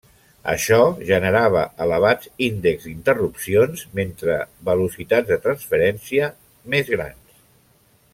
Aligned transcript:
Això 0.51 0.77
generava 1.09 1.65
elevats 1.85 2.31
índexs 2.45 2.87
d'interrupcions 2.89 3.83
mentre 3.99 4.39
velocitats 4.71 5.29
de 5.35 5.39
transferència 5.45 6.31
més 6.75 6.91
grans. 6.97 7.37